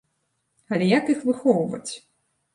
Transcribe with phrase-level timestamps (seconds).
[0.77, 1.91] Але як іх выхоўваць?